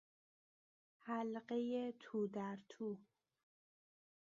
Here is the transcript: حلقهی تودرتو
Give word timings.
حلقهی 1.05 1.93
تودرتو 1.99 2.97